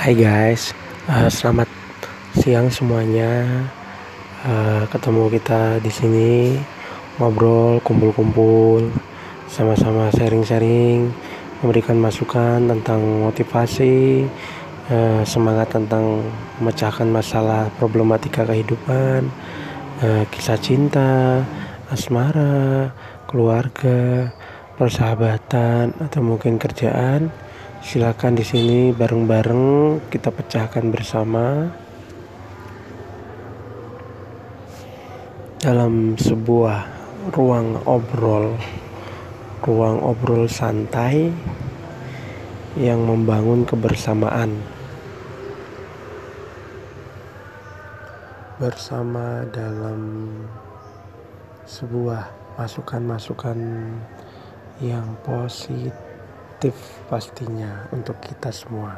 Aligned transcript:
Hai 0.00 0.16
guys, 0.16 0.72
uh, 1.12 1.28
selamat 1.28 1.68
siang 2.32 2.72
semuanya. 2.72 3.44
Uh, 4.40 4.88
ketemu 4.88 5.28
kita 5.28 5.76
di 5.76 5.92
sini 5.92 6.56
ngobrol, 7.20 7.84
kumpul-kumpul, 7.84 8.88
sama-sama 9.44 10.08
sharing-sharing, 10.08 11.12
memberikan 11.60 12.00
masukan 12.00 12.64
tentang 12.64 13.28
motivasi, 13.28 14.24
uh, 14.88 15.20
semangat 15.28 15.76
tentang 15.76 16.24
memecahkan 16.64 17.04
masalah 17.04 17.68
problematika 17.76 18.48
kehidupan, 18.48 19.28
uh, 20.00 20.24
kisah 20.32 20.56
cinta, 20.56 21.44
asmara, 21.92 22.88
keluarga, 23.28 24.32
persahabatan, 24.80 25.92
atau 26.00 26.24
mungkin 26.24 26.56
kerjaan 26.56 27.49
Silakan 27.80 28.36
di 28.36 28.44
sini 28.44 28.92
bareng-bareng 28.92 30.04
kita 30.12 30.28
pecahkan 30.28 30.92
bersama 30.92 31.64
dalam 35.64 36.12
sebuah 36.12 36.84
ruang 37.32 37.80
obrol, 37.88 38.60
ruang 39.64 39.96
obrol 40.04 40.44
santai 40.44 41.32
yang 42.76 43.00
membangun 43.00 43.64
kebersamaan. 43.64 44.60
Bersama 48.60 49.48
dalam 49.48 50.28
sebuah 51.64 52.28
masukan-masukan 52.60 53.56
yang 54.84 55.16
positif 55.24 56.09
pastinya 57.08 57.88
untuk 57.94 58.20
kita 58.20 58.52
semua. 58.52 58.92